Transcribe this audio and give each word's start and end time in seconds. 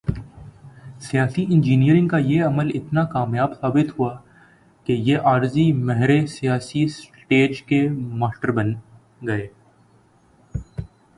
سیاسی 0.99 1.45
انجینئرنگ 1.49 2.07
کا 2.07 2.17
یہ 2.17 2.43
عمل 2.43 2.69
اتنا 2.73 3.03
کامیاب 3.05 3.53
ثابت 3.59 3.99
ہوا 3.99 4.09
کہ 4.87 4.93
یہ 4.93 5.17
عارضی 5.23 5.71
مہرے 5.73 6.25
سیاسی 6.27 6.87
سٹیج 6.87 7.61
کے 7.63 7.87
ماسٹر 7.91 8.51
بن 8.51 8.73
گئے۔ 9.27 9.47